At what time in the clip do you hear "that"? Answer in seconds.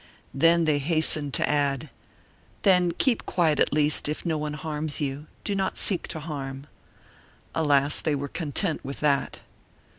9.01-9.41